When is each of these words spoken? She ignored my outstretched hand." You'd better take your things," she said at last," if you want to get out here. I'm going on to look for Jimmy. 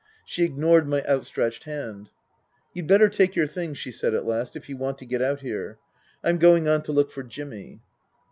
She 0.25 0.43
ignored 0.43 0.87
my 0.87 1.03
outstretched 1.03 1.65
hand." 1.65 2.09
You'd 2.73 2.87
better 2.87 3.07
take 3.07 3.35
your 3.35 3.45
things," 3.45 3.77
she 3.77 3.91
said 3.91 4.15
at 4.15 4.25
last," 4.25 4.55
if 4.55 4.67
you 4.67 4.75
want 4.75 4.97
to 4.97 5.05
get 5.05 5.21
out 5.21 5.41
here. 5.41 5.77
I'm 6.23 6.39
going 6.39 6.67
on 6.67 6.81
to 6.85 6.91
look 6.91 7.11
for 7.11 7.21
Jimmy. 7.21 7.81